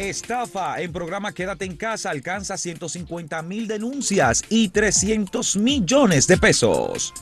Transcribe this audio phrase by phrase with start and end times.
[0.00, 7.12] Estafa en programa Quédate en casa alcanza 150 mil denuncias y 300 millones de pesos.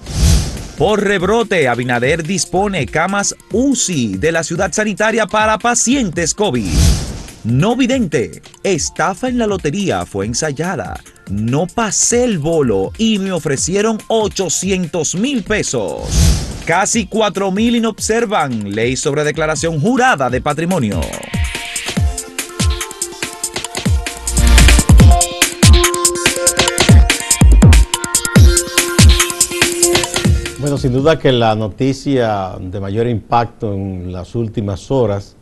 [0.78, 6.70] Por rebrote, Abinader dispone camas UCI de la ciudad sanitaria para pacientes COVID.
[7.42, 11.00] No vidente, estafa en la lotería fue ensayada.
[11.28, 16.02] No pasé el bolo y me ofrecieron 800 mil pesos.
[16.64, 21.00] Casi 4 mil inobservan ley sobre declaración jurada de patrimonio.
[30.78, 35.34] Sin duda que la noticia de mayor impacto en las últimas horas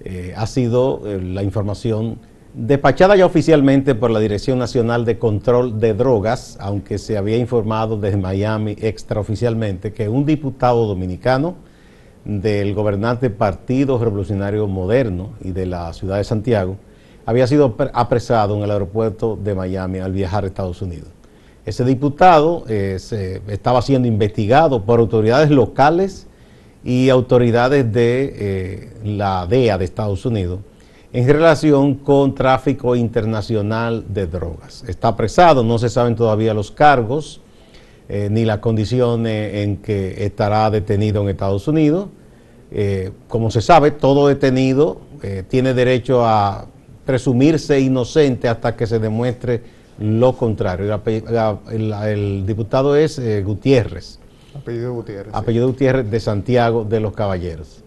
[0.00, 2.18] eh, ha sido eh, la información
[2.52, 7.96] despachada ya oficialmente por la Dirección Nacional de Control de Drogas, aunque se había informado
[7.96, 11.54] desde Miami extraoficialmente que un diputado dominicano
[12.24, 16.76] del gobernante Partido Revolucionario Moderno y de la ciudad de Santiago
[17.24, 21.21] había sido apresado en el aeropuerto de Miami al viajar a Estados Unidos.
[21.64, 22.98] Ese diputado eh,
[23.48, 26.26] estaba siendo investigado por autoridades locales
[26.82, 30.58] y autoridades de eh, la DEA de Estados Unidos
[31.12, 34.82] en relación con tráfico internacional de drogas.
[34.88, 37.40] Está apresado, no se saben todavía los cargos
[38.08, 42.08] eh, ni las condiciones en que estará detenido en Estados Unidos.
[43.28, 45.02] como se sabe, todo detenido
[45.48, 46.66] tiene derecho a
[47.04, 51.00] presumirse inocente hasta que se demuestre lo contrario.
[51.70, 54.18] El, diputado es eh, Gutiérrez.
[54.54, 55.34] Apellido Gutiérrez.
[55.34, 57.82] Apellido Gutiérrez de Santiago de los Caballeros.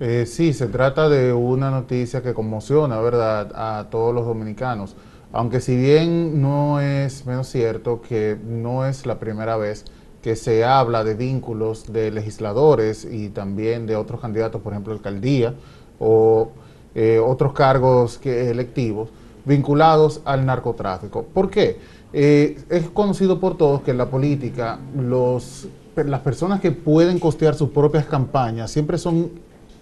[0.00, 4.96] Eh, sí, se trata de una noticia que conmociona, ¿verdad?, a todos los dominicanos.
[5.32, 9.84] Aunque si bien no es menos cierto que no es la primera vez
[10.22, 15.54] que se habla de vínculos de legisladores y también de otros candidatos, por ejemplo, alcaldía
[15.98, 16.50] o
[16.94, 19.10] eh, otros cargos que, electivos,
[19.44, 21.24] vinculados al narcotráfico.
[21.24, 21.78] ¿Por qué?
[22.12, 27.54] Eh, es conocido por todos que en la política los, las personas que pueden costear
[27.54, 29.30] sus propias campañas siempre son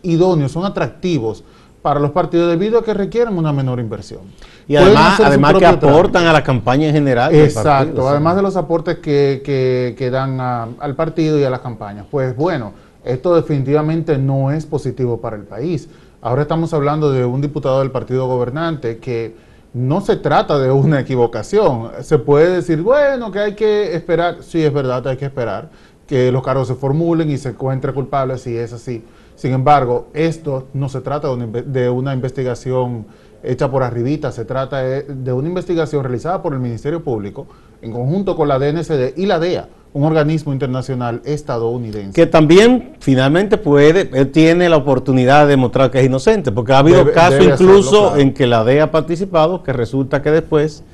[0.02, 1.42] idóneos, son atractivos
[1.82, 4.22] para los partidos debido a que requieren una menor inversión.
[4.66, 7.34] Y además, además que aportan a la campaña en general.
[7.34, 9.42] Exacto, además de los aportes que,
[9.96, 12.04] que, dan al partido y a las campañas.
[12.10, 15.88] Pues bueno, esto definitivamente no es positivo para el país.
[16.20, 19.34] Ahora estamos hablando de un diputado del partido gobernante que
[19.74, 21.90] no se trata de una equivocación.
[22.02, 24.42] Se puede decir, bueno, que hay que esperar.
[24.42, 25.70] Sí, es verdad, hay que esperar
[26.06, 29.04] que los cargos se formulen y se encuentre culpable si es así.
[29.36, 33.06] Sin embargo, esto no se trata de una, investigación
[33.42, 37.46] hecha por arribita, se trata de una investigación realizada por el Ministerio Público
[37.82, 42.12] en conjunto con la DNCD y la DEA un organismo internacional estadounidense.
[42.12, 46.78] Que también finalmente puede, él tiene la oportunidad de demostrar que es inocente, porque ha
[46.78, 50.84] habido casos incluso en que la DEA ha participado, que resulta que después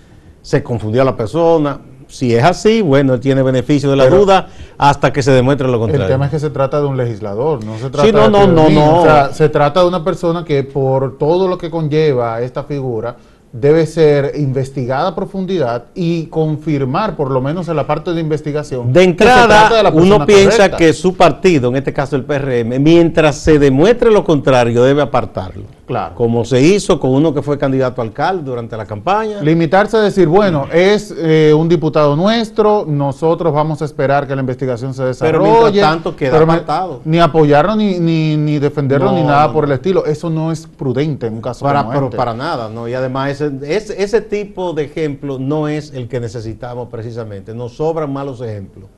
[0.42, 1.80] se confundió a la persona.
[2.06, 5.80] Si es así, bueno, él tiene beneficio de la duda hasta que se demuestre lo
[5.80, 6.06] contrario.
[6.06, 8.68] El tema es que se trata de un legislador, no se trata no, no, no,
[8.68, 9.32] no.
[9.32, 13.16] se trata de una persona que por todo lo que conlleva esta figura,
[13.54, 18.92] debe ser investigada a profundidad y confirmar, por lo menos en la parte de investigación.
[18.92, 24.10] De entrada, uno piensa que su partido, en este caso el PRM, mientras se demuestre
[24.10, 25.62] lo contrario, debe apartarlo.
[25.86, 26.14] Claro.
[26.14, 29.42] Como se hizo con uno que fue candidato a alcalde durante la campaña.
[29.42, 34.40] Limitarse a decir, bueno, es eh, un diputado nuestro, nosotros vamos a esperar que la
[34.40, 35.44] investigación se desarrolle.
[35.44, 37.00] Pero mientras tanto queda apartado.
[37.04, 40.06] Ni apoyarlo, ni, ni, defenderlo, ni nada por el estilo.
[40.06, 42.16] Eso no es prudente en un caso para, como este.
[42.16, 42.88] Para nada, ¿no?
[42.88, 47.54] Y además ese, ese tipo de ejemplo no es el que necesitamos precisamente.
[47.54, 48.88] Nos sobran malos ejemplos.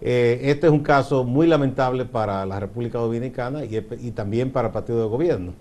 [0.00, 4.68] Eh, este es un caso muy lamentable para la República Dominicana y, y también para
[4.68, 5.52] el partido de gobierno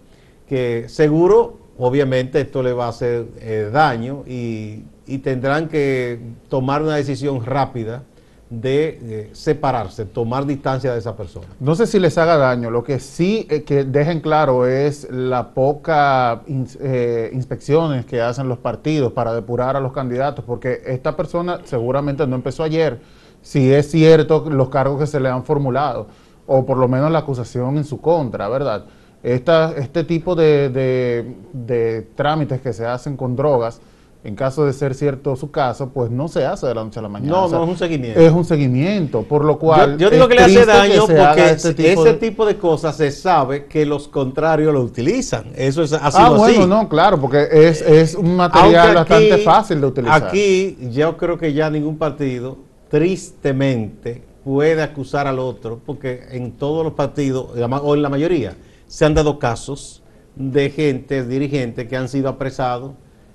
[0.53, 4.83] que seguro, obviamente, esto le va a hacer eh, daño y,
[5.23, 8.03] tendrán que tomar una decisión rápida
[8.51, 11.47] de eh, separarse, tomar distancia de esa persona.
[11.59, 15.55] No sé si les haga daño, lo que sí eh, que dejen claro es la
[15.55, 22.27] poca inspecciones que hacen los partidos para depurar a los candidatos, porque esta persona seguramente
[22.27, 23.01] no empezó ayer,
[23.41, 26.05] si es cierto los cargos que se le han formulado,
[26.45, 28.85] o por lo menos la acusación en su contra, ¿verdad?
[29.23, 33.79] Este tipo de, trámites que se hacen con drogas,
[34.25, 37.01] en caso de ser cierto su caso, pues no se hace de la noche a
[37.01, 37.31] la mañana.
[37.31, 38.19] No, no es un seguimiento.
[38.19, 39.97] Es un seguimiento, por lo cual...
[39.97, 43.85] Yo, digo que le hace daño porque este ese tipo de cosas se sabe que
[43.85, 45.51] los contrarios lo utilizan.
[45.55, 46.17] Eso es así.
[46.19, 50.23] Ah, bueno, no, claro, porque es, es un material bastante fácil de utilizar.
[50.23, 52.57] Aquí yo creo que ya ningún partido,
[52.89, 58.55] tristemente, puede acusar al otro, porque en todos los partidos, o en la mayoría,
[58.93, 60.03] se han dado casos
[60.35, 62.91] de gente, dirigentes que han sido apresados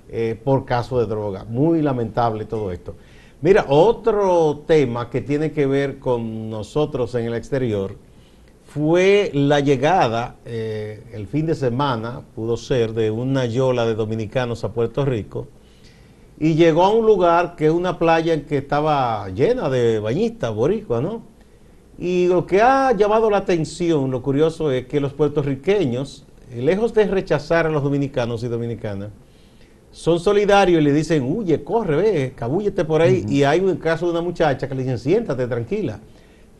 [0.07, 1.43] eh, por caso de droga.
[1.43, 2.95] Muy lamentable todo esto.
[3.41, 7.97] Mira, otro tema que tiene que ver con nosotros en el exterior
[8.63, 14.63] fue la llegada eh, el fin de semana, pudo ser, de una yola de dominicanos
[14.63, 15.49] a Puerto Rico
[16.39, 21.03] y llegó a un lugar que es una playa que estaba llena de bañistas boricuas,
[21.03, 21.28] ¿no?
[21.99, 26.93] Y lo que ha llamado la atención, lo curioso es que los puertorriqueños, eh, lejos
[26.93, 29.09] de rechazar a los dominicanos y dominicanas,
[29.91, 33.25] son solidarios y le dicen, huye, corre, ve, cabúllete por ahí.
[33.27, 35.99] Y hay un caso de una muchacha que le dicen, siéntate tranquila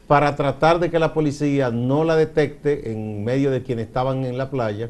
[0.07, 4.37] para tratar de que la policía no la detecte en medio de quienes estaban en
[4.37, 4.89] la playa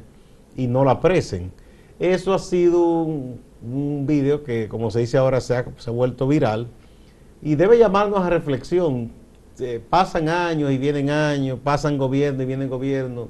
[0.56, 1.52] y no la presen.
[2.00, 5.94] Eso ha sido un, un vídeo que, como se dice ahora, se ha, se ha,
[5.94, 6.68] vuelto viral
[7.42, 9.12] y debe llamarnos a reflexión.
[9.62, 13.30] Eh, pasan años y vienen años, pasan gobierno y vienen gobierno,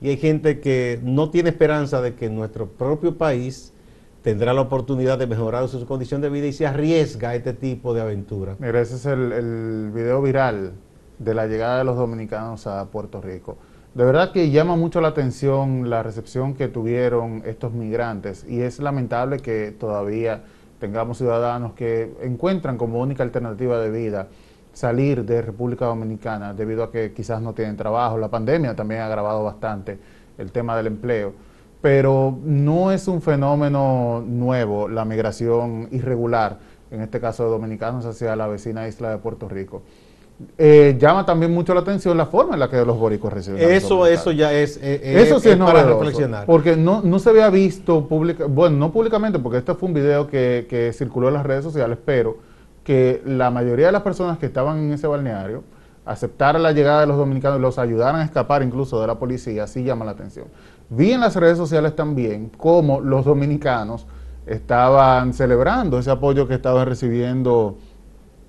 [0.00, 3.72] y hay gente que no tiene esperanza de que nuestro propio país
[4.22, 7.94] tendrá la oportunidad de mejorar su condición de vida y se arriesga a este tipo
[7.94, 8.56] de aventura.
[8.58, 10.72] Mira, ese es el video viral
[11.18, 13.58] de la llegada de los dominicanos a Puerto Rico.
[13.94, 18.78] De verdad que llama mucho la atención la recepción que tuvieron estos migrantes y es
[18.78, 20.44] lamentable que todavía
[20.78, 24.28] tengamos ciudadanos que encuentran como única alternativa de vida
[24.78, 28.16] salir de República Dominicana debido a que quizás no tienen trabajo.
[28.16, 29.98] La pandemia también ha agravado bastante
[30.38, 31.32] el tema del empleo,
[31.82, 36.58] pero no es un fenómeno nuevo la migración irregular,
[36.92, 39.82] en este caso de dominicanos hacia la vecina isla de Puerto Rico.
[40.56, 43.60] Eh, llama también mucho la atención la forma en la que los boricos reciben.
[43.60, 46.46] Eso, eso ya es, eh, eh, eso sí es, es para reflexionar.
[46.46, 50.28] Porque no, no se había visto pública, bueno, no públicamente, porque este fue un video
[50.28, 52.36] que, que, circuló en las redes sociales, pero
[52.88, 55.62] que la mayoría de las personas que estaban en ese balneario
[56.06, 59.66] aceptaran la llegada de los dominicanos y los ayudaran a escapar incluso de la policía,
[59.66, 60.46] sí llama la atención.
[60.88, 64.06] Vi en las redes sociales también cómo los dominicanos
[64.46, 67.76] estaban celebrando ese apoyo que estaban recibiendo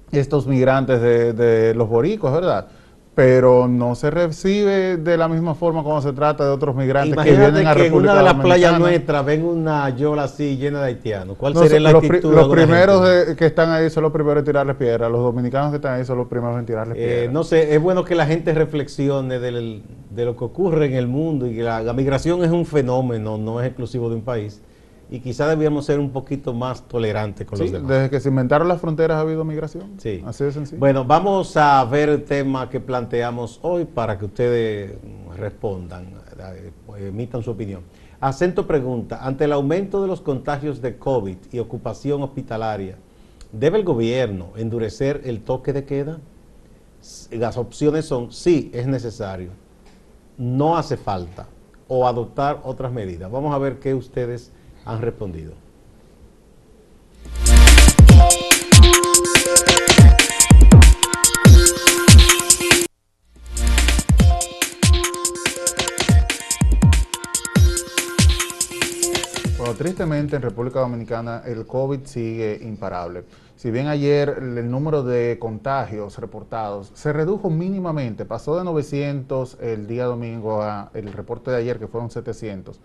[0.10, 2.70] estos migrantes de, de, los boricos, ¿verdad?
[3.16, 7.44] Pero no se recibe de la misma forma cuando se trata de otros migrantes Imagínate
[7.44, 10.56] que vienen a que República en una de las playas nuestras ven una yola así
[10.58, 11.36] llena de haitianos.
[11.36, 12.34] ¿Cuál no, sería la los actitud?
[12.34, 15.12] Los primeros de, que están ahí son los primeros en tirarles piedras.
[15.12, 17.34] Los dominicanos que están ahí son los primeros en tirarles eh, piedras.
[17.34, 21.08] No sé, es bueno que la gente reflexione del, de lo que ocurre en el
[21.08, 24.62] mundo y que la, la migración es un fenómeno, no es exclusivo de un país
[25.12, 27.90] y quizá debíamos ser un poquito más tolerantes con sí, los demás.
[27.90, 29.94] Desde que se inventaron las fronteras ha habido migración.
[29.98, 30.22] Sí.
[30.26, 30.80] Así de sencillo.
[30.80, 34.94] Bueno, vamos a ver el tema que planteamos hoy para que ustedes
[35.36, 36.72] respondan, eh,
[37.08, 37.82] emitan su opinión.
[38.20, 42.98] Acento pregunta, ante el aumento de los contagios de COVID y ocupación hospitalaria,
[43.52, 46.20] ¿debe el gobierno endurecer el toque de queda?
[47.32, 49.52] Las opciones son sí, es necesario,
[50.38, 51.48] no hace falta
[51.88, 53.32] o adoptar otras medidas.
[53.32, 54.52] Vamos a ver qué ustedes
[54.90, 55.54] han respondido.
[69.58, 73.26] Bueno, tristemente en República Dominicana el COVID sigue imparable.
[73.56, 79.86] Si bien ayer el número de contagios reportados se redujo mínimamente, pasó de 900 el
[79.86, 82.80] día domingo a el reporte de ayer que fueron 700,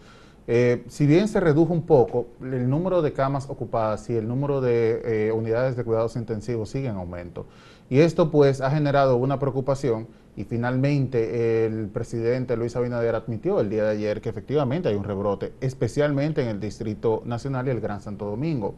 [0.47, 4.61] eh, si bien se redujo un poco, el número de camas ocupadas y el número
[4.61, 7.47] de eh, unidades de cuidados intensivos sigue en aumento.
[7.89, 13.71] Y esto pues ha generado una preocupación y finalmente el presidente Luis Abinader admitió el
[13.71, 17.81] día de ayer que efectivamente hay un rebrote, especialmente en el Distrito Nacional y el
[17.81, 18.75] Gran Santo Domingo,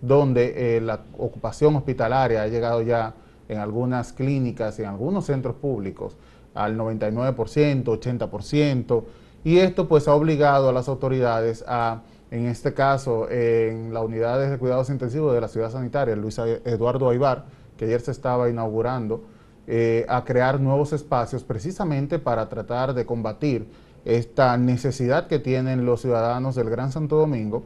[0.00, 3.14] donde eh, la ocupación hospitalaria ha llegado ya
[3.48, 6.16] en algunas clínicas y en algunos centros públicos
[6.54, 9.04] al 99%, 80%.
[9.44, 14.50] Y esto pues ha obligado a las autoridades a, en este caso, en la unidad
[14.50, 19.22] de cuidados intensivos de la ciudad sanitaria, Luis Eduardo Aibar, que ayer se estaba inaugurando,
[19.66, 23.68] eh, a crear nuevos espacios precisamente para tratar de combatir
[24.04, 27.64] esta necesidad que tienen los ciudadanos del Gran Santo Domingo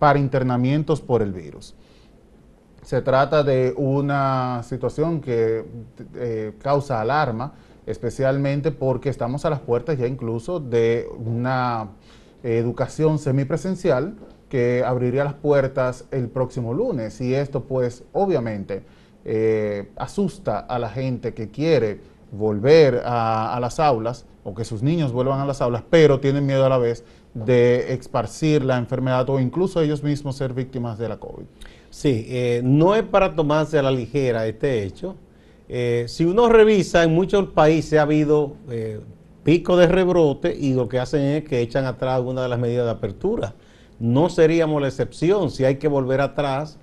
[0.00, 1.76] para internamientos por el virus.
[2.82, 5.64] Se trata de una situación que
[6.16, 7.52] eh, causa alarma,
[7.86, 11.90] especialmente porque estamos a las puertas ya incluso de una
[12.42, 14.16] educación semipresencial
[14.48, 18.84] que abriría las puertas el próximo lunes y esto pues obviamente
[19.24, 22.00] eh, asusta a la gente que quiere
[22.30, 26.64] volver a, las aulas o que sus niños vuelvan a las aulas, pero tienen miedo
[26.64, 31.18] a la vez de esparcir la enfermedad o incluso ellos mismos ser víctimas de la
[31.18, 31.44] COVID.
[31.90, 35.16] Sí, eh, no es para tomarse a la ligera este hecho,
[35.68, 39.00] eh, si uno revisa, en muchos países ha habido eh,
[39.42, 42.84] pico de rebrote y lo que hacen es que echan atrás alguna de las medidas
[42.84, 43.54] de apertura.
[43.98, 46.78] No seríamos la excepción si hay que volver atrás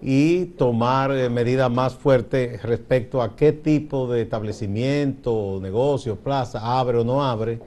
[0.00, 6.98] y tomar eh, medidas más fuertes respecto a qué tipo de establecimiento, negocio, plaza abre
[6.98, 7.58] o no abre,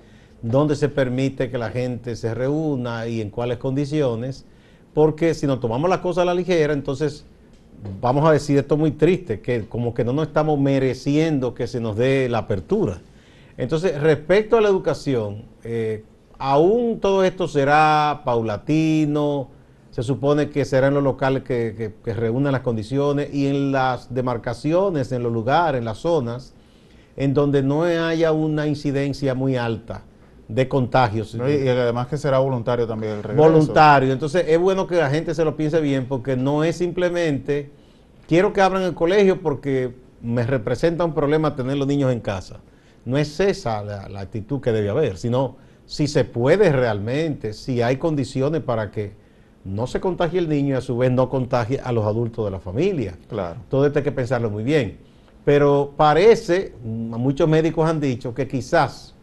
[0.41, 4.45] dónde se permite que la gente se reúna y en cuáles condiciones,
[4.93, 7.25] porque si nos tomamos las cosas a la ligera, entonces
[7.99, 11.79] vamos a decir esto muy triste, que como que no nos estamos mereciendo que se
[11.79, 13.01] nos dé la apertura.
[13.57, 16.03] Entonces, respecto a la educación, eh,
[16.37, 19.49] aún todo esto será paulatino,
[19.91, 25.23] se supone que serán los locales que, reúnan las condiciones y en las demarcaciones, en
[25.23, 26.53] los lugares, en las zonas,
[27.17, 30.03] en donde no haya una incidencia muy alta
[30.53, 31.33] de contagios.
[31.35, 33.49] y, además que será voluntario también el regreso.
[33.49, 34.11] Voluntario.
[34.11, 37.71] Entonces es bueno que la gente se lo piense bien porque no es simplemente,
[38.27, 42.59] quiero que abran el colegio porque me representa un problema tener los niños en casa.
[43.05, 45.55] No es esa la, la actitud que debe haber, sino
[45.85, 49.13] si se puede realmente, si hay condiciones para que
[49.63, 52.51] no se contagie el niño y a su vez no contagie a los adultos de
[52.51, 53.17] la familia.
[53.29, 53.59] Claro.
[53.69, 54.97] Todo esto hay que pensarlo muy bien.
[55.45, 59.15] Pero parece, muchos médicos han dicho que quizás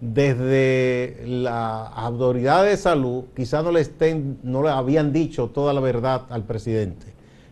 [0.00, 5.80] desde la autoridad de salud, quizás no le estén, no le habían dicho toda la
[5.80, 7.06] verdad al presidente.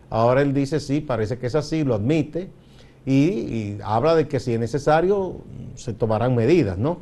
[0.09, 2.49] Ahora él dice sí, parece que es así, lo admite
[3.05, 5.37] y, y habla de que si es necesario
[5.75, 6.97] se tomarán medidas, ¿no?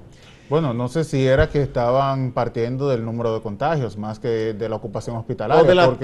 [0.49, 4.69] Bueno, no sé si era que estaban partiendo del número de contagios más que de
[4.69, 5.61] la ocupación hospitalaria.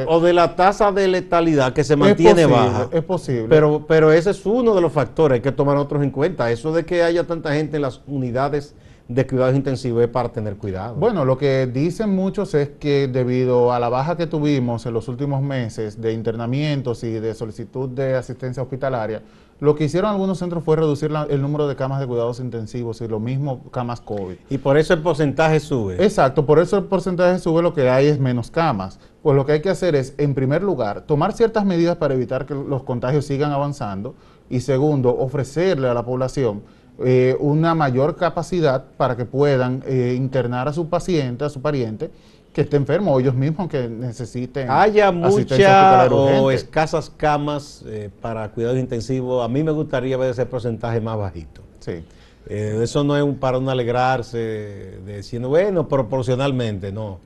[0.08, 2.90] O de la, tasa de letalidad que se mantiene baja.
[2.92, 3.48] Es posible.
[3.48, 6.52] Pero, pero ese es uno de los factores, hay que tomar otros en cuenta.
[6.52, 8.76] Eso de que haya tanta gente en las unidades
[9.08, 10.96] de cuidados intensivos es para tener cuidado.
[10.96, 15.08] Bueno, lo que dicen muchos es que debido a la baja que tuvimos en los
[15.08, 19.22] últimos meses de internamientos y de solicitud de asistencia hospitalaria,
[19.60, 23.08] lo que hicieron algunos centros fue reducir el número de camas de cuidados intensivos y
[23.08, 24.36] lo mismo camas COVID.
[24.50, 26.04] Y por eso el porcentaje sube.
[26.04, 29.00] Exacto, por eso el porcentaje sube, lo que hay es menos camas.
[29.22, 32.46] Pues lo que hay que hacer es, en primer lugar, tomar ciertas medidas para evitar
[32.46, 34.16] que los contagios sigan avanzando
[34.50, 36.64] y segundo, ofrecerle a la población
[37.00, 42.12] eh, una mayor capacidad para que puedan eh, internar a su paciente, a su pariente,
[42.54, 44.70] que esté enfermo o ellos mismos que necesiten.
[44.70, 49.44] Haya muchas o escasas camas eh, para cuidados intensivos.
[49.44, 51.62] A mí me gustaría ver ese porcentaje más bajito.
[51.80, 52.04] Sí.
[52.48, 57.20] Eh, eso no es un, para un alegrarse, de, diciendo, bueno, proporcionalmente, no.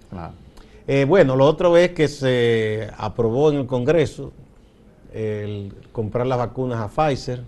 [0.87, 4.31] Eh, bueno, lo otro es que se aprobó en el Congreso
[5.13, 7.41] el comprar las vacunas a Pfizer.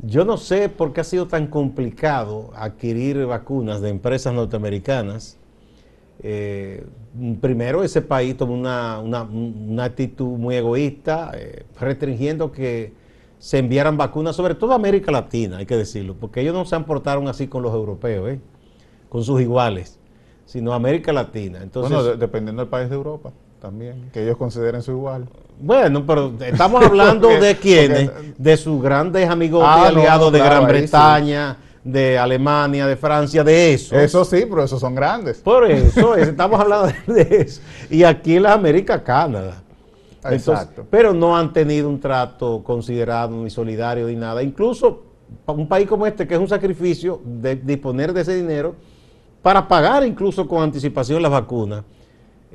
[0.00, 5.38] Yo no sé por qué ha sido tan complicado adquirir vacunas de empresas norteamericanas
[6.26, 6.86] eh,
[7.40, 12.94] primero, ese país tomó una, actitud muy egoísta, eh, restringiendo que
[13.38, 16.76] se enviaran vacunas, sobre todo a América Latina, hay que decirlo, porque ellos no se
[16.76, 18.40] han portado así con los europeos, ¿eh?
[19.10, 19.98] con sus iguales,
[20.46, 21.62] sino América Latina.
[21.62, 23.32] Entonces, bueno, dependiendo del país de Europa
[23.64, 25.26] también, que ellos consideren su igual.
[25.58, 30.66] Bueno, pero estamos hablando de quiénes, de sus grandes amigos y ah, aliados de Gran
[30.66, 33.98] Bretaña de Alemania, de Francia, de eso.
[33.98, 35.38] Eso sí, pero esos son grandes.
[35.38, 37.62] Por eso, estamos hablando de eso.
[37.88, 39.62] Y aquí en la América, Canadá.
[40.30, 40.86] Exacto.
[40.90, 44.42] Pero no han tenido un trato considerado ni solidario ni nada.
[44.42, 45.04] Incluso
[45.46, 48.74] un país como este, que es un sacrificio de disponer de ese dinero
[49.40, 51.82] para pagar incluso con anticipación las vacunas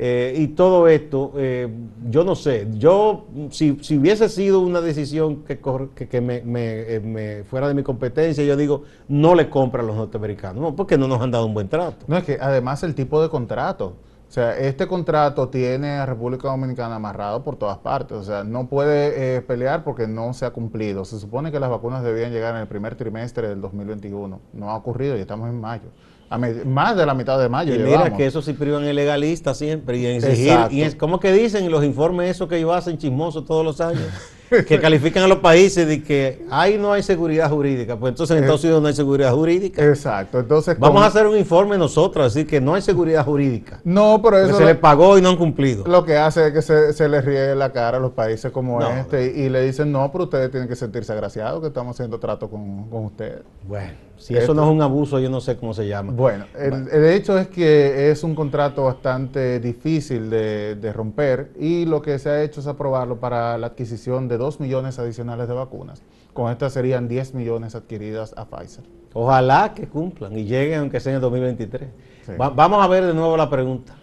[0.01, 1.67] eh, y todo esto, eh,
[2.09, 7.73] yo no sé, yo si, hubiese sido una decisión que, que, eh, me, fuera de
[7.73, 11.31] mi competencia, yo digo, no le compra a los norteamericanos, no, porque no nos han
[11.31, 12.05] dado un buen trato.
[12.07, 13.97] No, es que además el tipo de contrato,
[14.29, 18.69] o sea, este contrato tiene a República Dominicana amarrado por todas partes, o sea, no
[18.69, 21.03] puede pelear porque no se ha cumplido.
[21.03, 24.77] Se supone que las vacunas debían llegar en el primer trimestre del 2021, no ha
[24.77, 25.89] ocurrido y estamos en mayo
[26.37, 27.73] más de la mitad de mayo.
[27.73, 30.57] Y mira que eso sí privan el legalista siempre y exigir.
[30.71, 34.07] Y es, ¿Cómo que dicen los informes esos que ellos hacen chismosos todos los años?
[34.67, 37.97] que califican a los países de que ahí no hay seguridad jurídica.
[37.97, 39.85] Pues entonces en Estados Unidos no hay seguridad jurídica.
[39.85, 40.39] Exacto.
[40.39, 43.79] Entonces, Vamos a hacer un informe nosotros, decir que no hay seguridad jurídica.
[43.83, 44.57] No, pero eso.
[44.57, 45.85] se le pagó y no han cumplido.
[45.85, 48.81] Lo que hace es que se, se les ríe la cara a los países como
[48.81, 52.49] este y, le dicen, no, pero ustedes tienen que sentirse agraciados que estamos haciendo trato
[52.49, 53.41] con, con ustedes.
[53.67, 56.11] Bueno, si eso no es un abuso, yo no sé cómo se llama.
[56.11, 62.01] Bueno, el, hecho es que es un contrato bastante difícil de, de romper y lo
[62.01, 66.03] que se ha hecho es aprobarlo para la adquisición de 2 millones adicionales de vacunas.
[66.33, 68.83] Con estas serían 10 millones adquiridas a Pfizer.
[69.13, 71.89] Ojalá que cumplan y lleguen aunque sea en el 2023.
[72.37, 73.95] vamos a ver de nuevo la pregunta.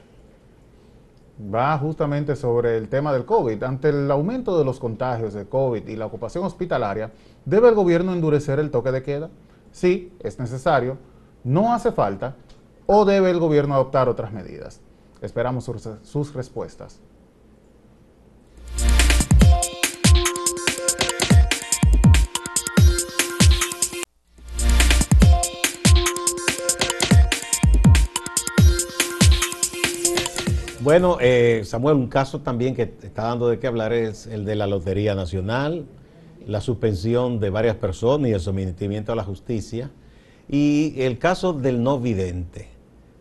[1.55, 3.63] Va justamente sobre el tema del COVID.
[3.63, 7.11] Ante el aumento de los contagios de COVID y la ocupación hospitalaria,
[7.45, 9.31] ¿debe el gobierno endurecer el toque de queda?
[9.77, 10.97] Sí, es necesario.
[11.45, 12.35] ¿No hace falta
[12.87, 14.81] o debe el gobierno adoptar otras medidas?
[15.21, 16.99] Esperamos sus, sus respuestas.
[30.81, 34.57] Bueno, eh, Samuel, un caso también que está dando de qué hablar es el de
[34.57, 35.85] la Lotería Nacional,
[36.47, 39.91] la suspensión de varias personas y el sometimiento a la justicia,
[40.49, 42.69] y el caso del no vidente,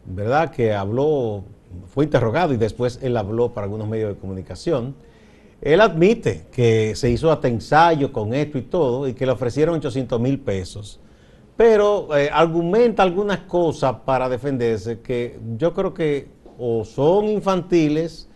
[0.06, 0.52] ¿verdad?
[0.52, 1.44] Que habló,
[1.88, 4.96] fue interrogado y después él habló para algunos medios de comunicación.
[5.62, 9.76] Él admite que se hizo hasta ensayo con esto y todo y que le ofrecieron
[9.76, 11.00] 800 mil pesos
[11.58, 16.28] pero eh, argumenta algunas cosas para defenderse que yo creo que
[16.58, 18.30] o son infantiles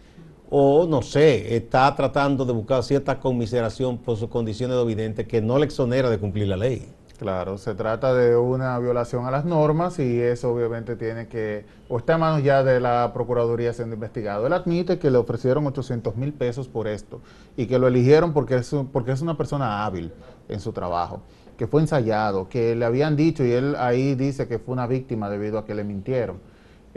[0.49, 5.41] o no sé, está tratando de buscar cierta conmiseración por sus condiciones de evidente que
[5.41, 6.89] no le exonera de cumplir la ley.
[7.19, 11.97] Claro, se trata de una violación a las normas y eso obviamente tiene que, o
[11.97, 14.47] está en manos ya de la Procuraduría siendo investigado.
[14.47, 17.19] Él admite que le ofrecieron 800 mil pesos por esto
[17.57, 20.13] y que lo eligieron porque es, porque es una persona hábil
[20.47, 21.21] en su trabajo,
[21.57, 25.29] que fue ensayado, que le habían dicho y él ahí dice que fue una víctima
[25.29, 26.39] debido a que le mintieron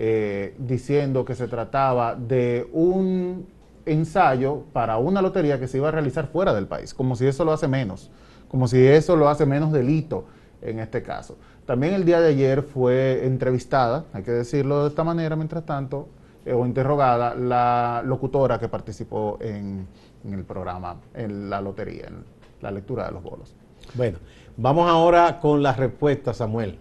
[0.04, 3.46] eh, diciendo que se trataba de un
[3.86, 7.44] ensayo para una lotería que se iba a realizar fuera del país, como si eso
[7.44, 8.10] lo hace menos,
[8.48, 10.24] como si eso lo hace menos delito
[10.60, 11.36] en este caso.
[11.66, 16.08] También el día de ayer fue entrevistada, hay que decirlo de esta manera, mientras tanto,
[16.44, 19.86] eh, o interrogada, la locutora que participó en,
[20.24, 22.24] en el programa, en la lotería, en
[22.60, 23.54] la lectura de los bolos.
[23.94, 24.18] Bueno,
[24.56, 26.76] vamos ahora con las respuestas, Samuel.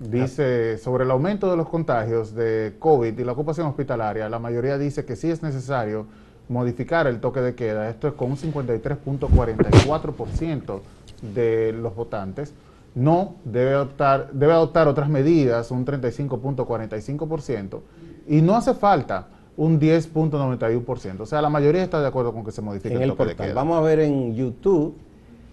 [0.00, 4.78] Dice, sobre el aumento de los contagios de COVID y la ocupación hospitalaria, la mayoría
[4.78, 6.06] dice que sí es necesario
[6.48, 7.90] modificar el toque de queda.
[7.90, 10.80] Esto es con un 53.44%
[11.34, 12.54] de los votantes.
[12.94, 17.80] No, debe adoptar, debe adoptar otras medidas, un 35.45%.
[18.26, 19.28] Y no hace falta
[19.58, 21.20] un 10.91%.
[21.20, 23.52] O sea, la mayoría está de acuerdo con que se modifique el, toque de queda.
[23.52, 24.96] Vamos a ver en YouTube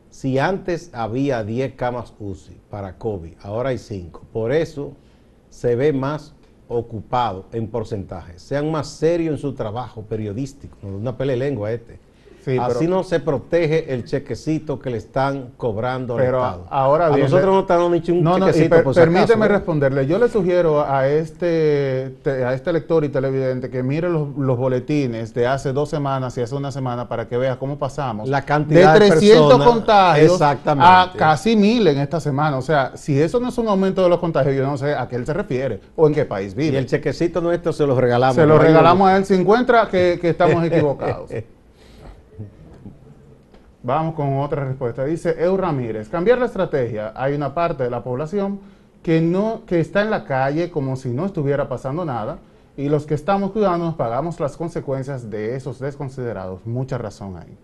[0.09, 4.23] Si antes había 10 camas UCI para COVID, ahora hay 5.
[4.33, 4.91] Por eso
[5.49, 6.33] se ve más
[6.71, 8.39] ocupado en porcentaje.
[8.39, 10.77] Sean más serios en su trabajo periodístico.
[10.83, 11.99] Una pelea lengua este.
[12.59, 16.65] Así no se protege el chequecito que le están cobrando al Estado.
[16.69, 20.07] Ahora a nosotros no estamos ni un chequecito Permíteme responderle.
[20.07, 25.47] Yo le sugiero a este, a este lector y televidente que mire los, boletines de
[25.47, 28.29] hace dos semanas y hace una semana para que vea cómo pasamos.
[28.29, 32.57] La cantidad de 300 contagios a casi mil en esta semana.
[32.57, 35.07] O sea, si eso no es un aumento de los contagios, yo no sé a
[35.07, 36.73] qué él se refiere o en qué país vive.
[36.73, 38.35] Y el chequecito nuestro se lo regalamos.
[38.35, 41.29] Se lo regalamos a él si encuentra que, que estamos equivocados.
[43.83, 45.05] Vamos con otra respuesta.
[45.05, 47.13] Dice Eu Ramírez, cambiar la estrategia.
[47.15, 48.59] Hay una parte de la población
[49.01, 52.39] que, no, que está en la calle como si no estuviera pasando nada
[52.77, 56.65] y los que estamos cuidando pagamos las consecuencias de esos desconsiderados.
[56.65, 57.57] Mucha razón ahí.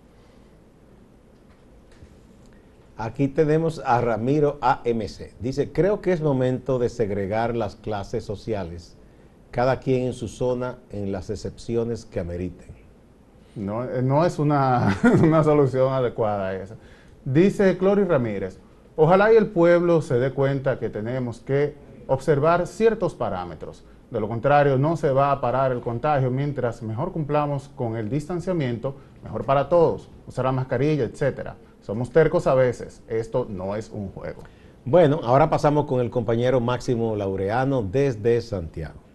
[2.98, 5.40] Aquí tenemos a Ramiro AMC.
[5.40, 8.98] Dice, creo que es momento de segregar las clases sociales,
[9.52, 12.87] cada quien en su zona, en las excepciones que ameriten.
[13.58, 14.96] No, eh, no es una,
[15.44, 16.76] solución adecuada esa.
[17.26, 18.60] Dice Clory Ramírez,
[18.96, 23.84] ojalá y el pueblo se dé cuenta que tenemos que observar ciertos parámetros.
[24.12, 28.10] De lo contrario, no se va a parar el contagio mientras mejor cumplamos con el
[28.10, 31.58] distanciamiento, mejor para todos, usar la mascarilla, etcétera.
[31.82, 34.44] Somos tercos a veces, esto no es un juego.
[34.86, 39.07] Bueno, ahora pasamos con el compañero Máximo Laureano desde Santiago.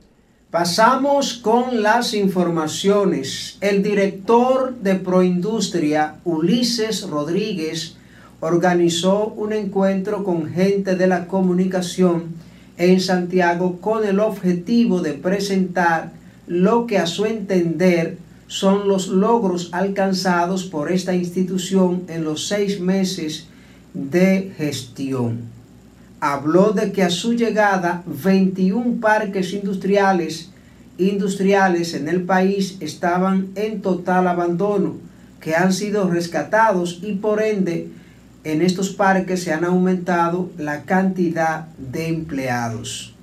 [0.52, 3.56] Pasamos con las informaciones.
[3.62, 7.96] El director de Proindustria, Ulises Rodríguez,
[8.40, 12.34] organizó un encuentro con gente de la comunicación
[12.76, 16.12] en Santiago con el objetivo de presentar
[16.46, 22.78] lo que a su entender son los logros alcanzados por esta institución en los seis
[22.78, 23.46] meses
[23.94, 25.61] de gestión.
[26.22, 30.50] Habló de que a su llegada 21 parques industriales
[30.96, 34.98] industriales en el país estaban en total abandono,
[35.40, 37.88] que han sido rescatados y por ende
[38.44, 43.16] en estos parques se han aumentado la cantidad de empleados.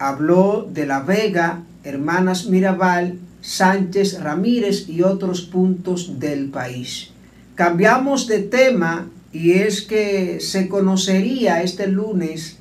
[0.00, 7.10] Habló de La Vega, Hermanas Mirabal, Sánchez Ramírez y otros puntos del país.
[7.54, 12.58] Cambiamos de tema y es que se conocería este lunes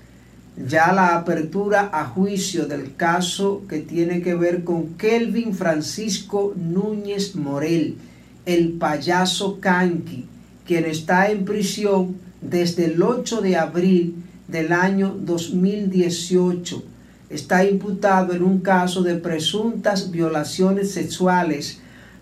[0.58, 7.36] ya la apertura a juicio del caso que tiene que ver con Kelvin Francisco Núñez
[7.36, 7.96] Morel,
[8.46, 10.26] el payaso Kanki,
[10.66, 14.16] quien está en prisión desde el 8 de abril
[14.48, 16.84] del año 2018.
[17.30, 21.80] Está imputado en un caso de presuntas violaciones sexuales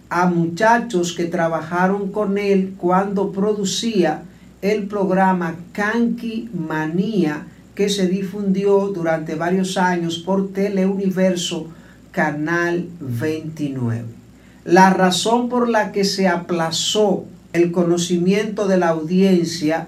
[0.10, 4.24] a muchachos que trabajaron con él cuando producía
[4.62, 11.68] el programa Kanki Manía que se difundió durante varios años por Teleuniverso
[12.12, 14.04] Canal 29.
[14.66, 19.88] La razón por la que se aplazó el conocimiento de la audiencia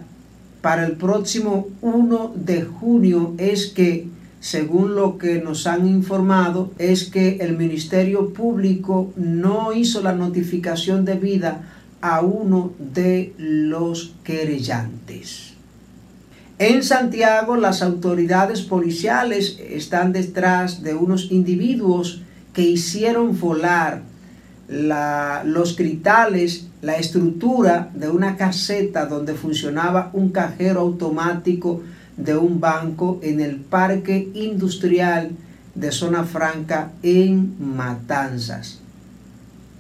[0.62, 4.08] para el próximo 1 de junio es que,
[4.40, 11.04] según lo que nos han informado, es que el Ministerio Público no hizo la notificación
[11.04, 11.64] debida
[12.02, 15.54] a uno de los querellantes.
[16.60, 22.22] En Santiago las autoridades policiales están detrás de unos individuos
[22.54, 24.04] que hicieron volar
[24.68, 31.82] los cristales, la estructura de una caseta donde funcionaba un cajero automático
[32.16, 35.32] de un banco en el parque industrial
[35.76, 38.80] de Zona Franca en Matanzas.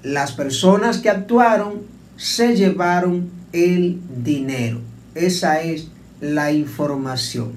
[0.03, 1.81] Las personas que actuaron
[2.21, 4.79] se llevaron el dinero.
[5.15, 5.87] Esa es
[6.19, 7.53] la información.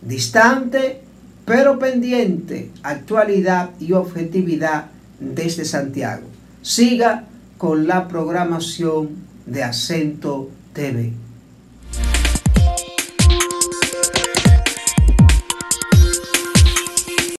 [0.00, 1.00] Distante,
[1.44, 4.86] pero pendiente, actualidad y objetividad
[5.20, 6.26] desde Santiago.
[6.60, 9.10] Siga con la programación
[9.46, 11.12] de Acento TV.